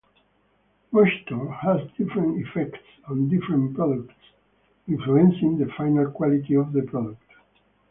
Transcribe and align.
Moisture 0.91 1.51
has 1.51 1.81
different 1.95 2.39
effects 2.41 2.79
on 3.07 3.29
different 3.29 3.75
products, 3.75 4.15
influencing 4.87 5.59
the 5.59 5.71
final 5.77 6.09
quality 6.09 6.55
of 6.55 6.73
the 6.73 6.81
product. 6.81 7.21